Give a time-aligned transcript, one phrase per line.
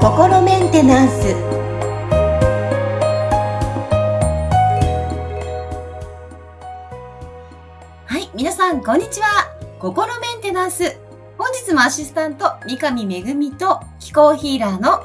[0.00, 1.34] 心メンテナンス。
[8.06, 9.26] はい皆さんこんにちは。
[9.78, 10.96] 心メンテナンス。
[11.36, 15.02] 本日もアシスタント三上恵と気候ヒーラーの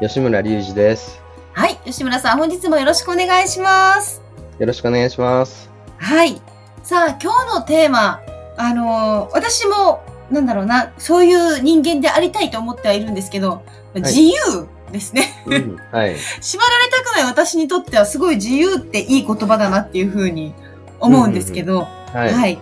[0.00, 1.20] 吉村隆二です。
[1.52, 4.22] はい吉村さん本日もよろしくお願いします。
[4.58, 5.70] よろしくお願いします。
[5.98, 6.40] はい。
[6.82, 8.20] さあ今日のテーマ
[8.56, 13.62] あのー、私もなんだろうな、そういう人間でありたいと思ってはいるんですけど、
[13.94, 16.16] 自由ですね、うん、はい。
[16.40, 20.54] 縛られたくない私にとってはすごい自由っていい言葉だなっていうふうに
[21.00, 22.58] 思うんですけど、はい、はい。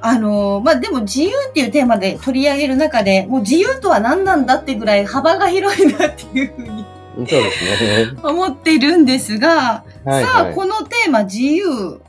[0.00, 6.84] あのー、まあ、でも自由っていうテーマで取り上げる中で、もう自由とは何なんだってぐらい幅が広いなっていうふうに
[7.16, 8.18] そうですね。
[8.22, 12.00] 思っているんですが、はいはい、さあ、このテーマ自由、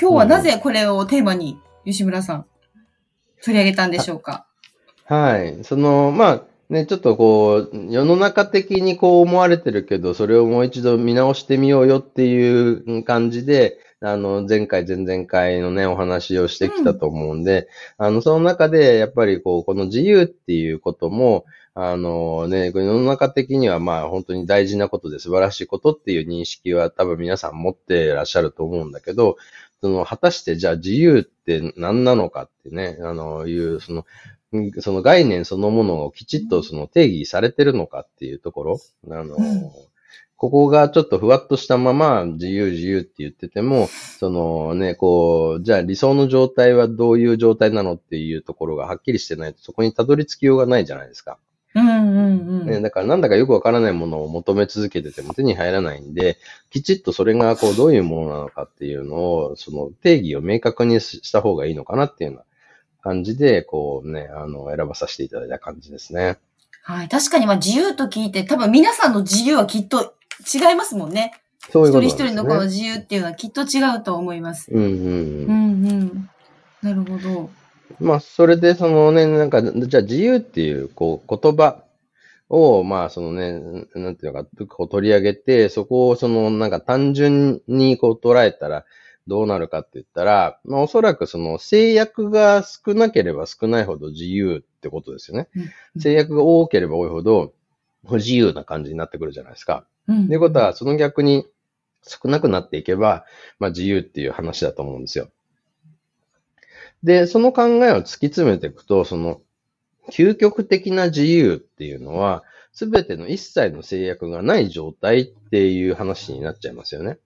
[0.00, 2.44] 今日はなぜこれをテーマに、吉村さん、
[3.42, 4.44] 取り上げたんでしょうか？
[5.06, 5.64] はい。
[5.64, 12.68] その、まあ、ね、ちょっとこう、世の中的にこう思われてるけど、それをもう一度見直してみようよってい
[12.98, 17.68] う感じで、あの、前回、前々回のね、お話をしてきたと思うんで、
[17.98, 29.36] うん、あの、その中で、やっぱりこう、この自由っていうことも、あのね、世の中的にはまあ本当に大事なことで素晴らしいことっていう認識は多分皆さん持ってらっしゃると思うんだけど、
[29.80, 34.04] その、果たしてじゃあ自由って何なのかってね、あの、いう、その、
[34.80, 39.36] その概念そのものをきちっとその定義されてるのかっていうところ、あの、
[40.36, 51.38] ここがちょっとふわっとしたまま自由自由って言ってても、そのね、こう、じゃあ理想の状態はどういう状態なのっていうところがはっきりしてないとそこにたどり着きようがないじゃないですか。
[51.80, 56.38] うんうんうんね、だからなんだかよくわからないものを求め続けてても手に入らないんで、
[56.70, 62.44] きちっとそれがこうどういうものなのかっていうのを、その定義を明確にした方がいいのかなっていうような
[63.02, 66.38] 感じで、こうね、あの、選ばさせていただいた感じですね。
[66.82, 67.08] はい。
[67.08, 70.14] 確かにまあ自由と聞いて、多分皆さんの自由はきっと
[70.52, 71.40] 違いますもんね。
[71.70, 74.70] そういうこと、ね、一人一人のこの自由っていうのはきっと違うと思います。
[74.70, 74.90] うんうん。
[74.90, 76.30] うんうん。
[76.82, 77.50] なるほど。
[78.00, 81.82] まあ、それで、そのね、なんか、じゃあ自由っていう、こう、言葉
[82.48, 88.84] を、まあ、そのね、なんていうのか、こう取り上げて、そこを、その、なんか単純にこう捉えたら、
[89.26, 95.48] どうなるかって言ったら、まあ、おそらくその制約が少なければ少ないほど自由ってことですよね。
[95.94, 97.52] うん、制約が多ければ多いほど、
[98.06, 99.84] 不自由な感じになってくるじゃないですか。
[100.08, 101.46] うん、っていうことは、その逆に
[102.02, 103.26] 少なくなっていけば、
[103.58, 105.28] まあ、自由っていう話だと思うんですよ。
[107.02, 109.40] で、その考えを突き詰めていくと、その、
[110.10, 117.18] 究極的な自由っていうのは、すべての一切の制約がない状態っていう話になっちゃいますよね。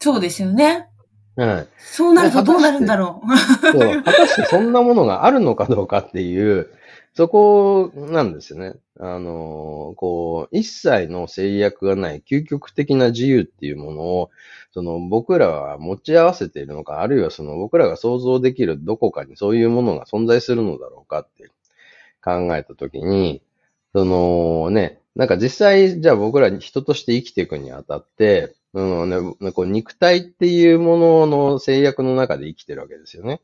[0.00, 0.88] そうですよね。
[1.36, 1.66] はい。
[1.78, 3.68] そうなるとどうなるんだろう。
[3.72, 4.02] そう。
[4.02, 6.68] 果たしてそんなものがあるのかどうかっていう、
[7.14, 8.74] そこなんですよね。
[8.98, 14.30] あの、こう、一切の制約がない究極的な自由っていうものを、
[14.72, 21.50] その僕らは持ち合わせているのか、あるいはその僕らが想像できるどこかにそういうものが存在するのだろうかって
[22.24, 23.42] 考えたときに、
[23.94, 33.42] そのね、なんか実際、じゃあ僕ら人として生きていくにあたって、うんね、こう肉体っていうものの制約の中で生きてるわけですよね。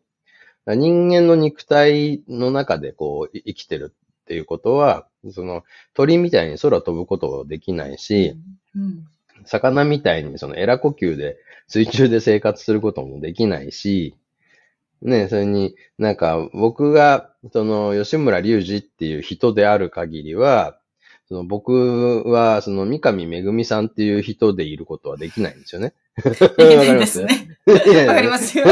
[0.75, 5.65] 人間の肉体の中でこう生きてるっていうことは、その
[5.95, 8.37] 鳥みたいに空飛ぶことできないし、
[8.77, 9.07] うん、
[9.45, 14.15] 魚みたいにそのエラ呼吸で水中で生活することもできないし、
[15.01, 20.79] ね、それになんか僕がその吉村隆二っていう人である限りは、
[21.29, 25.93] その僕はその三上恵さんっていう人でいることはできないんですよね。
[26.25, 27.59] わかりますね。
[27.67, 28.65] わかりますよ。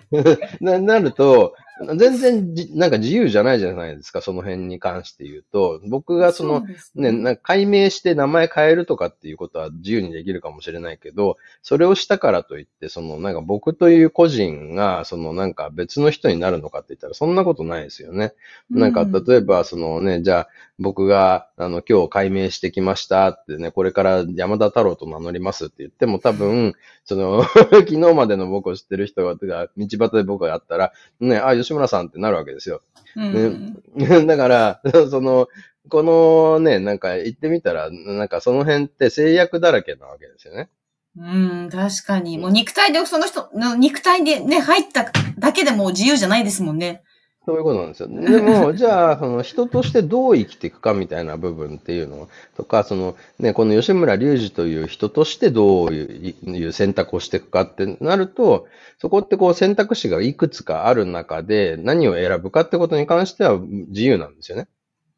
[0.60, 1.54] な、なると、
[1.96, 5.80] 全然じ、なんか自由じゃないじゃないですか、その辺に関して言うと。
[5.88, 6.60] 僕がその、
[6.94, 18.34] ね、ね、なんか解明して名前変えるとかっていうことは自由にできるかもしれないけど、それをしたからといって、その、なんか僕という個人が、そのなんか別の人になるのかって言ったら、そんなことないですよね。
[18.70, 20.48] なんか、例えば、そのね、じゃあ、
[20.78, 26.74] 僕が、あの、今日解明してきましたってね、これから山田太郎と名乗りますって言っても多分、
[27.04, 32.82] その昨日までの僕を知ってる人が、道端で僕がやったら、ね、あ、吉村さんってなるわけですよ。
[33.16, 35.48] うんね、 だから、その、
[35.88, 40.70] このね、なんか言ってみたら、なんかその辺って制約だらけなわけですよね。
[41.16, 42.38] うん、確かに。
[42.38, 47.02] もう肉体で、その人の肉体でね、入っただけでも自由じゃないですもんね。
[47.46, 48.08] そういうことなんですよ。
[48.08, 58.66] でも、じゃあ、その人としてどう生きていくかみたいな部分っていうのとか、そのね、この吉村隆二という人としてどういう選択をしていくかってなると、
[58.98, 64.66] そこってこう選択肢がいくつかある中で何を選ぶかってことに関しては自由なんですよね。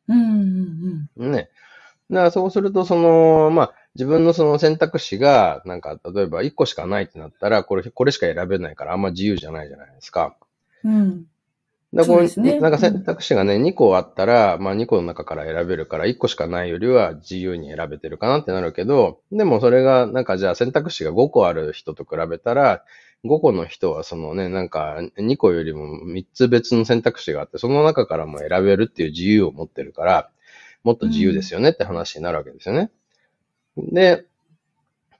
[0.09, 1.33] うんうんうん。
[1.33, 1.49] ね。
[2.11, 10.37] だからそうすると、その、まあ、自分のその選択肢が、なんか、例えば1個しかないってなったら、これ、これしか選べないからあんま自由じゃないじゃないですか。
[10.85, 11.27] うん。
[11.95, 22.85] だからこう、ね、なんか選択肢がね、2個あったら、まあ2個の中から選べるから、1個しかないよりは自由に選べてるかなってなるけど、でもそれが、なんかじゃあ選択肢が5個ある人と比べたら、
[23.25, 30.31] 5個の人はそのね、なんか2個よりも3つ別の選択肢があって、その中からも選べるっていう自由を持ってるから、
[30.83, 32.91] もっと自由ですよねって話になるわけですよね。
[33.77, 34.25] で、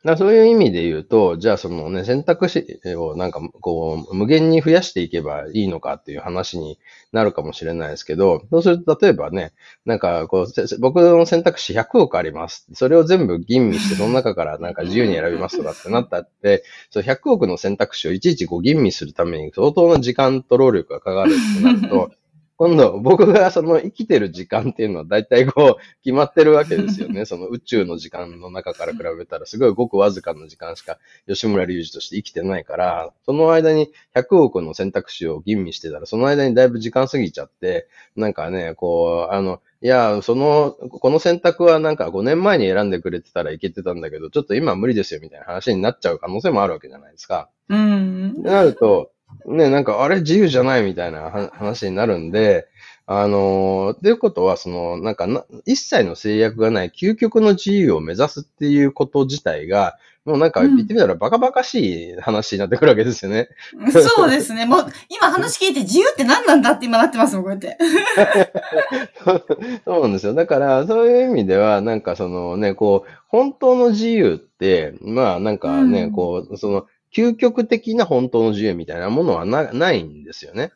[0.07, 2.65] だそういう意味で言うと、じゃあそのね、選択肢
[2.97, 6.79] をなんかこう、無限に増やしていけばいいのかっていう話に
[7.13, 9.53] なるかもしれないですけど、そうすると例えばね、
[9.85, 12.67] なんかこう、僕の選択肢100億あります。
[12.73, 22.11] それを全部吟味して、その中からなんか自由に選びますとかってなったって、そ100億の選択肢をいちいちこう吟味するために相当な時間と労力がかかるってなると、
[22.59, 27.25] 今度僕がその生きてる時間っていうのは大体こう決まってるわけですよね。
[27.27, 47.51] その宇宙の時間の中から比べたらすごいごくわずかな時間しか吉村隆二として生きてないから、その間に100億の選択肢を吟味してたら、その間にだいぶ時間過ぎちゃって、なんかね、こう、あの、いや、その、この選択はなんか5年前に選んでくれてたらいけてたんだけど、ちょっと今は無理ですよみたいな話になっちゃう可能性もあるわけじゃないですか。
[47.69, 48.43] うん。
[48.43, 49.11] なると、
[49.47, 52.67] ね、なんか、あれ自由じゃないみたいな話になるんで、
[53.07, 59.97] あのー、ということは、その、なんかな、一切の制約がない究極の自由を目指すっていうこと自体が、
[60.27, 63.49] もうなんか言ってみたらバカバカしい話になってくるわけですよね。
[63.79, 64.67] うん、そうですね。
[64.67, 67.79] もう今話聞いて自由って何なんだって今なってますもん、こうやって。
[69.87, 70.35] そうなんですよ。
[70.35, 76.87] だから、そういう意味では、なんかそのね、こう、本当の自由って、まあなんかね、うん、こう、その、
[77.17, 80.73] 究極的な本当の自由みたいなものはなないんですよね。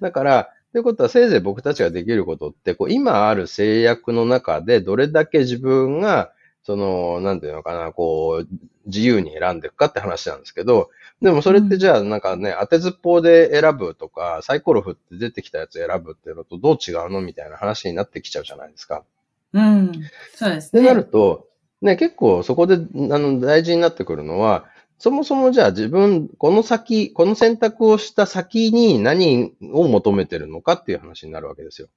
[0.00, 8.48] だから、ということは、せいぜい僕たちができることって、こう、今ある制約の中で、どれだけ自分が、その、なんていうのかな、こう、
[8.86, 10.88] 自由に選んでいくかって話なんですけど、
[11.20, 19.04] でもそれってじゃあ、なんかね、当てずっぽうで選ぶとか、サイコロ振って出てきたやつ選ぶっていうのとどう違うのみたいな話になってきちゃうじゃないですか。
[19.52, 19.92] うん。
[20.34, 20.80] そうですね。
[20.80, 21.48] ってなると、
[21.82, 22.78] ね、結構そこで、あ
[23.18, 24.64] の、大事になってくるのは、
[25.02, 31.88] そもそもじゃあ自分、この先、この選択をした先に何を求めてるのかっていう話になるわけですよ。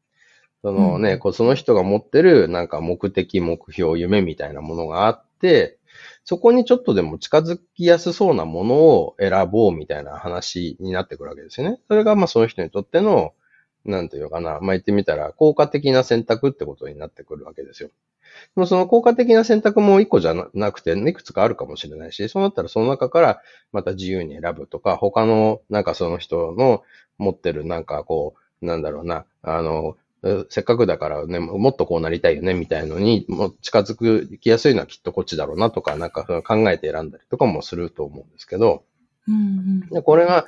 [0.64, 5.78] そのね、うん、その人が持ってるなんか目的、目標、夢みたいなものがあって、
[6.24, 11.78] そこにちょっとでも近づきやすそうなものを選ぼうみたいな話になってくるわけですよね。
[11.88, 13.36] それがまあその人にとっての、
[13.86, 17.90] なんていうかな、まあ言ってみたら効果的な選択ってことになってくるわけですよ。
[18.56, 23.42] でもその効果的な選択も一個じゃなくて、いくつかあるかもしれないし、そうなったらその中から
[23.72, 26.84] また自由に選ぶとか、他のなんかその人の
[27.18, 29.98] 持ってるなんかこう、なんだろうな、あの、
[30.50, 38.84] せっかくだからね、もっとこうなりたいよね、みたいのに、も近づく、きやすいのはきっとこっちだろうなとか、なんか考えて選んだりとかもすると思うんですけど、
[39.28, 40.46] うんうん、でこれが、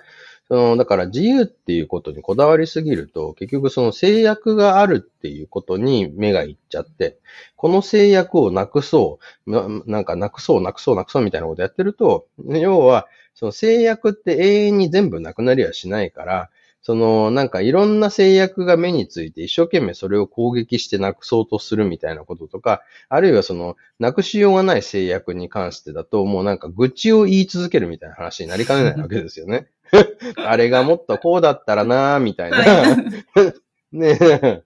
[0.50, 7.18] その、だから自由っていうことにこだわりすぎると、結局その制約があるっていうことに目がいっちゃって、
[7.56, 16.50] この制約をなくそう、ななんかなくそう、なくそう、なくそうみたいなことやってると、要は、その制約って永遠に全部なくなりはしないから、
[16.82, 29.68] その、なんかいろんな制約が目について一生懸命それを攻撃してなくそうとするみたいなこととか、あるいはその、なくしようがない制約に関してだと、もうなんか愚痴を言い続けるみたいな話になりかねないわけですよね。
[30.38, 32.58] あれがもっとこうだったらなーみたいな。
[33.92, 34.64] ねえ。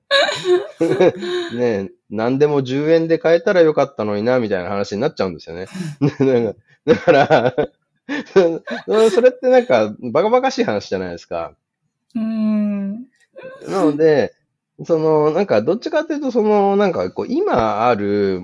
[1.55, 5.67] ねえ、何でも10円で買えたらよかったのにな、みたいな話になっちゃうんですよね。
[6.85, 7.55] だから、
[9.11, 11.53] それってなんか、バカバカしい話じゃないですか。
[12.15, 12.91] うん。
[13.67, 14.33] なので、
[14.83, 18.41] その、なんか、どっちかというと、その、なんか、こう、今ある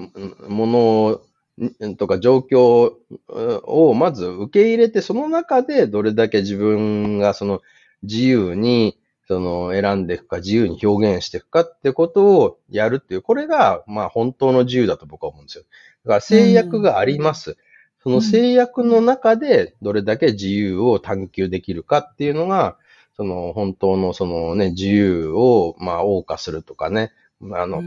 [0.48, 1.22] も
[1.60, 2.94] のとか状況
[3.30, 7.62] をまず受け入れて、その中でどれだけ自分がその
[8.04, 15.66] 自由にその選んでいくか、自由に表現していくかってことをやるっていう、これがまあ本当の自由だと僕は思うんですよ。
[16.06, 17.58] だから制約があります。
[18.02, 22.78] その制約の中でどれだけ自由を探求できるかっていうのが、
[23.18, 27.12] その本当のそのね、自由をまあ謳歌するとかね、
[27.52, 27.84] あの、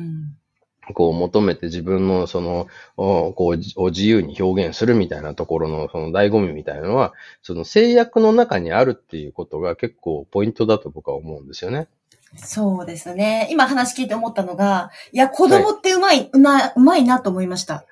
[0.92, 2.66] こう求めて自分のその、
[2.96, 11.88] こう、を自由に表現するみたいなところのその醍醐味みたいなのは、その制約の中にあるっていうことが結構ポイントだと僕は思うんですよね。
[12.36, 13.48] そうですね。
[13.50, 17.84] 今話聞いて思ったのが、いや、子供ってうまい、うまい、うまいなと思いました。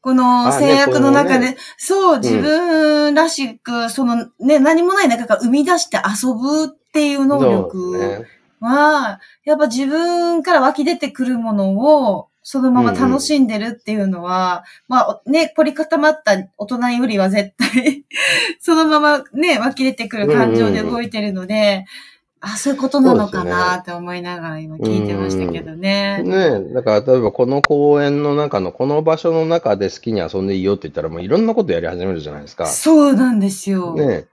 [0.00, 8.26] この制約の中で、ね、そう、自分らしく、そのね、何もない中から生み出して遊ぶっていう能力
[8.60, 18.04] は、やっぱ自分から湧き出てくるものを、そのまま楽しんでるっていうのは、うんうん、まあね、凝り固まった大人よりは絶対
[18.60, 21.84] そのままね、湧き出てくる感情で動いてるので、うんうん
[22.44, 26.22] あ、そういうことなのかなって思いながら今聞いてましたけどね。
[26.22, 32.66] ねだから例えばこの公園の中のこの場所の中で好きに遊んでいいよって言ったらもういろんなことやり始めるじゃないですか。
[32.66, 33.94] そうなんですよ。
[33.94, 34.26] ね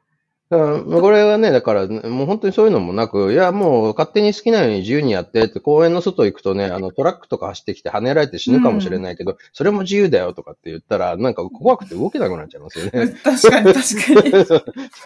[0.51, 12.91] これはね、だから、もう本当にそういうのもなく、いや、もう勝手に好きなように自由にやってって、公園の外行くとね、あの、トラックとか走ってきて跳ねられて死ぬかもしれないけど、うん、それも自由だよとかって言ったら、なんか怖くて動けなくなっちゃいますよね。
[13.23, 14.45] 確かに確かに。
[14.45, 14.55] そ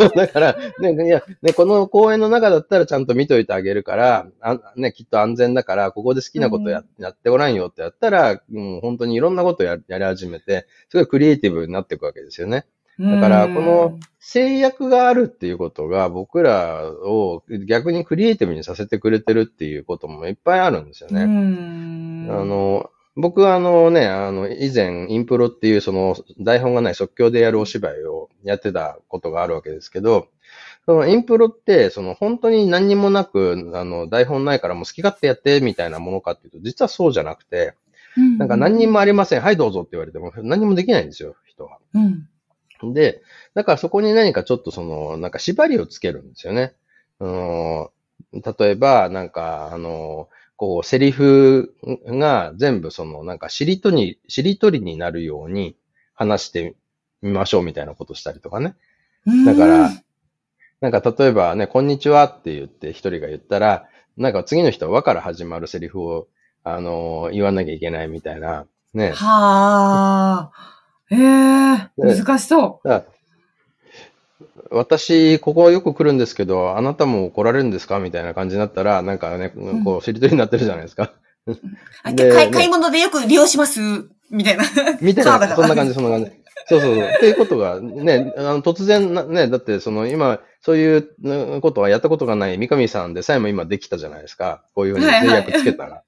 [0.07, 12.65] うだから、ね、いや、ね、この公園の中だったらちゃんと見といてあげるから、あね、きっと安全だから、ここで好きなことやうん、やってごらんよってやったら、もう本当にいろんなことややり始めて、すごいクリエイティブになっていくわけですよね。
[12.99, 21.21] だから、この制約があるっていうことが僕らを逆にクリエイティブにさせてくれてるっていうこともいっぱいあるんですよね。
[21.21, 21.25] あ
[22.43, 30.27] の、僕はあのね、あの、以前、インプロっていうその台本がない即興でやるお芝居をやってたことがあるわけですけど、
[30.85, 37.73] そのインプロって、その本当に何にもなく、あの、台本ないからもう好き勝手やってみたいなものかっていうと、実はそうじゃなくて、
[38.37, 39.41] なんか何にもありません。
[39.41, 41.79] はい、どうぞって言われても何もできないんですよ、人は。
[41.93, 42.27] うん
[42.93, 43.21] で、
[43.53, 46.73] だからそこに何かちょっとその、なんか縛りをつけるんですよね。
[47.19, 47.91] あの
[48.33, 51.73] 例えば、なんか、あの、こう、セリフ
[52.05, 55.75] が全部その、なんか、しりとり、しりとりになるように
[56.13, 56.75] 話して
[57.21, 58.75] みましょうみたいなことしたりとかね。
[59.45, 59.91] だから、
[60.81, 63.87] なんか例えばね、こんにちはって言って一人が言ったら、
[64.17, 66.27] なんか次の人は和から始まるセリフを、
[66.63, 69.11] あの言わなきゃいけないみたいな、ね。
[69.11, 70.84] はあ。
[71.11, 73.03] ええー、難しそう。
[74.71, 77.99] 私、ここよく来るんですけど、あなたも来られるんですか？
[77.99, 81.13] みたいな感じになったら、なんかね、こう、しりとりになってるじゃないですか。
[82.15, 83.79] で買い買い物でよく利用します？
[84.31, 84.63] みたいな。
[84.99, 86.31] みたいな、そんな感じ、そんな感じ。
[86.67, 87.03] そうそうそう。
[87.03, 94.63] っていうことが、ね、あの突然な、ね、だってその今、そういうことはやったことがない三上さんでさえも今できたじゃないですか。
[94.73, 95.89] こういうふうに制約つけたら。
[95.89, 96.04] はいはい、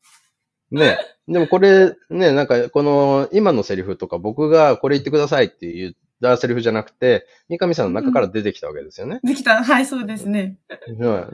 [0.71, 0.97] ね。
[1.27, 9.19] でもこれ、ね、なんか、この、今のセリフとか、僕がこれ言ってくださいって言ったセリフじゃなくて、三上さんの中から出てきたわけですよね。
[9.23, 9.63] できた。
[9.63, 10.57] はい、そうですね。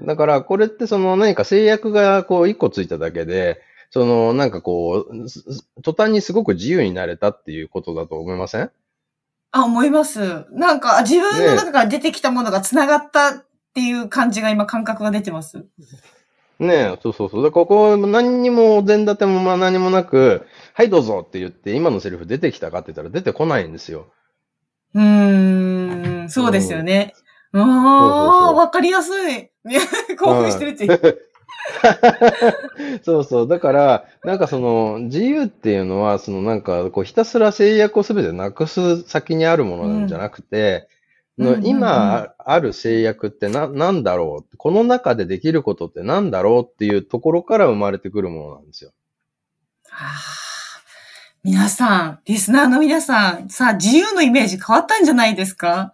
[0.06, 3.62] だから、これってその何か制約がこう一個ついただけで、
[3.92, 8.72] そのなんかこう、途端にすごく自由になれたっていうことだと思いません？
[9.52, 10.46] あ、思います。
[10.52, 15.66] なんか、自分の中から出てきたものが繋がったっていう感じが今感覚が出てます。
[16.60, 17.51] ねえ、そうそうそう。
[17.51, 24.07] ここ何にもお膳立てもまあ何もなく、はいどうぞって言って今のセリフ出てきたかって言ったら出てこないんですよ。
[24.93, 27.13] うーん、そうですよね。
[27.53, 29.50] ああ、わかりやすい。
[30.19, 31.33] 興奮してるって。
[33.03, 33.48] そうそう。
[33.48, 40.88] だから、なんかその、自由っていうのは、そのなんか、こう、ひたすら制約をすべてなくす先にあるものなんじゃなくて、の
[41.38, 48.92] 今ある制約ってな、なんだろうこの中でできることってなんだろうっていうところから生まれてくるものなんですよ。
[49.90, 50.10] はあ、
[51.44, 55.92] 皆さん、リスナーの皆さん、さあ、自由のイメージ変わったんじゃないですか？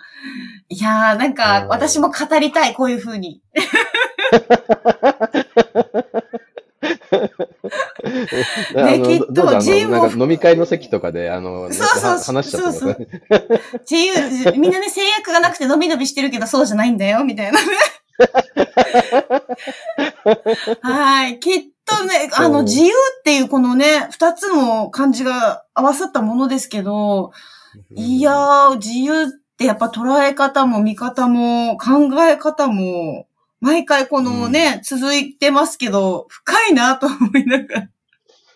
[0.69, 3.41] いやー、なんか、私も語りたい、こういう風に。
[8.75, 10.07] ね、きっと、自由も。
[10.07, 13.07] 飲み会の席とかで、あの、そうそう話しちゃったそうそう
[13.89, 17.67] 自由、みんなね、制約がなくて伸び伸びしてるけど、そうじゃないんだよ、みたいなね。
[20.81, 21.39] はい。
[21.39, 27.31] きっとね、あの、自由っていうこのね、二つの漢字が合わさったものですけど、
[27.95, 33.27] いやー、自由ってやっぱ捉え方も見方も考え方も
[33.61, 37.89] 毎回このね、うん、続いてますけど、深いなと思いながら。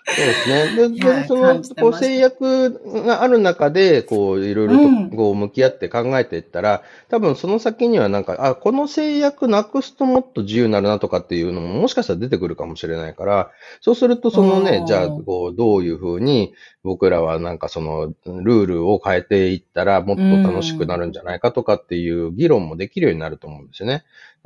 [0.05, 0.75] そうですね。
[0.75, 4.74] で、でその、こう制約がある中で、こう、いろいろ
[5.10, 6.79] と、こう、向き合って考えていったら、うん、
[7.10, 24.03] 多分その先にはなんか、あ、この制約なくすともっと自由になるなとかっていうのも、もしかしたら出てくるかもしれないから、そうすると、そのね、じゃあ、こう、どういうふうに、僕らはなんかその、ルールを変えていったら、もっと楽しくなるんじゃないかとかっていう議論もできるようになると思うんですよね。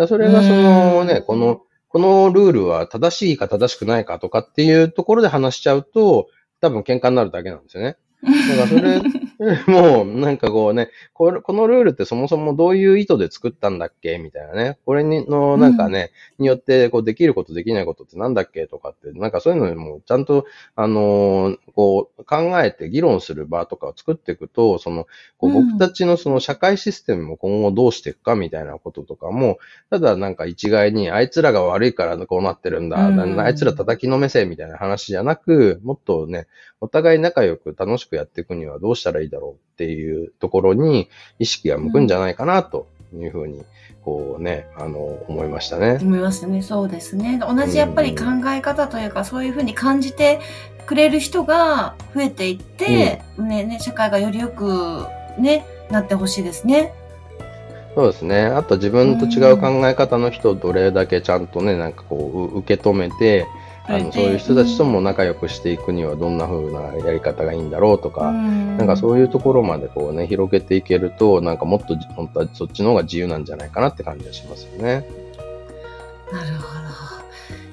[0.07, 1.61] それがそのね、この、
[1.97, 6.27] このルールは正しいか正しくないかとかっていうところで話しちゃうと、
[6.61, 7.97] 多分喧嘩になるだけなんですよね。
[8.21, 9.01] だからそれ、
[9.67, 14.17] もう、なんかこうね、ここのルールってそもそもどういう意図で作ったんだっけ？
[14.17, 14.79] みたいなね。
[14.85, 25.05] これにの、なんかね、うん、によって、こう、できることできないことってなんだっけとかって、なんかそういうのもちゃんと、あのー、こう、考えて議論する場とかを作っていくと、その、
[25.37, 28.35] こう僕たちのその社会システムも今後どうしていくか？
[28.35, 29.59] みたいなこととかも、
[29.91, 36.47] ただなんか一概に、あいつらが悪いからこうなってるんだ、うん、あいつら叩きのめせみたいな話じゃなく、もっとね、
[36.81, 43.63] お互い仲良く楽しくやっていくにはどうしたらいいだろうっていうところに意識が向くんじゃないかなというふうに、
[44.03, 45.99] こうね、あの、思いましたね。
[46.01, 46.61] 思いますね。
[46.61, 47.39] そうですね。
[47.39, 50.39] 同じやっぱり考え方というか、そういうふうに感じて
[50.85, 55.05] くれる人が増えていって、うん、ね、ね、社会がよりよく
[55.37, 56.93] ね、なってほしいですね。
[57.95, 58.45] そうですね。
[58.45, 63.47] あと自分と違う考え方の人をどれだけちゃんとね、なんかこう、受け止めて、
[63.89, 75.07] あのそういう人たちとも仲良くしていくにはどんな風なやり方がいいんだろうとか、なんかそういうところまでこうね、広げていけると、なんかもっと本当はそっちの方が自由なんじゃないかなって感じがしますよね。
[76.31, 76.87] なるほど。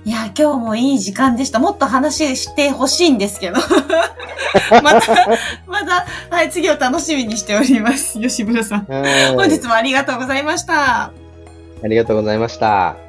[0.07, 1.59] いや、今日もいい時間でした。
[1.59, 3.57] もっと話してほしいんですけど。
[4.83, 5.29] また、
[5.67, 8.21] また、はい、次を楽しみにしております。
[8.21, 8.85] 吉村さん。
[8.85, 11.05] 本日もありがとうございました。
[11.05, 13.04] ありがとうございました。